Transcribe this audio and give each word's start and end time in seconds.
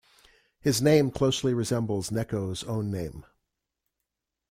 His 0.61 0.81
name 0.81 1.11
closely 1.11 1.53
resembles 1.53 2.09
Necho's 2.09 2.63
own 2.63 2.89
name. 2.89 3.23